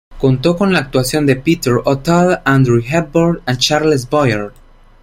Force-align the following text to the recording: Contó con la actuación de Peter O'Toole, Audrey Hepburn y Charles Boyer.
Contó 0.17 0.57
con 0.57 0.73
la 0.73 0.79
actuación 0.79 1.27
de 1.27 1.35
Peter 1.35 1.73
O'Toole, 1.85 2.39
Audrey 2.43 2.83
Hepburn 2.91 3.41
y 3.47 3.55
Charles 3.57 4.09
Boyer. 4.09 4.51